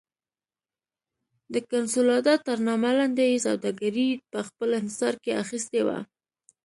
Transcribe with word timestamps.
د 1.53 1.55
کنسولاډا 1.71 2.35
تر 2.47 2.57
نامه 2.67 2.91
لاندې 2.97 3.23
یې 3.31 3.43
سوداګري 3.47 4.09
په 4.31 4.39
خپل 4.47 4.69
انحصار 4.79 5.13
کې 5.23 5.31
اخیستې 5.43 5.81
وه. 5.87 5.99